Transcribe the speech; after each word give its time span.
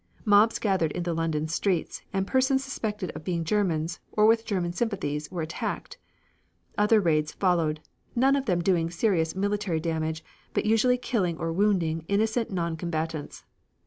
Mobs 0.25 0.57
gathered 0.57 0.91
in 0.93 1.03
the 1.03 1.13
London 1.13 1.47
streets, 1.47 2.01
and 2.11 2.25
persons 2.25 2.63
suspected 2.63 3.11
of 3.11 3.23
being 3.23 3.43
Germans, 3.43 3.99
or 4.11 4.25
with 4.25 4.47
German 4.47 4.73
sympathies, 4.73 5.29
were 5.29 5.43
attacked. 5.43 5.99
Other 6.75 6.99
raids 6.99 7.33
followed, 7.33 7.81
none 8.15 8.35
of 8.35 8.47
them 8.47 8.63
doing 8.63 8.89
serious 8.89 9.35
military 9.35 9.79
damage, 9.79 10.23
but 10.55 10.65
usually 10.65 10.97
killing 10.97 11.37
or 11.37 11.53
wounding 11.53 12.03
innocent 12.07 12.49
non 12.49 12.77
combatants. 12.77 13.43